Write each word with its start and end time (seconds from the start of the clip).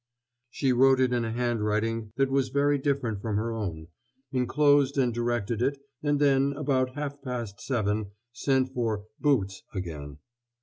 She 0.49 0.73
wrote 0.73 0.99
it 0.99 1.13
in 1.13 1.23
a 1.23 1.31
handwriting 1.31 2.11
that 2.15 2.31
was 2.31 2.49
very 2.49 2.79
different 2.79 3.21
from 3.21 3.35
her 3.35 3.53
own, 3.53 3.85
inclosed 4.31 4.97
and 4.97 5.13
directed 5.13 5.61
it, 5.61 5.77
and 6.01 6.19
then, 6.19 6.53
about 6.53 6.95
half 6.95 7.21
past 7.21 7.61
seven, 7.61 8.09
sent 8.33 8.73
for 8.73 9.05
"boots" 9.19 9.61
again. 9.75 10.17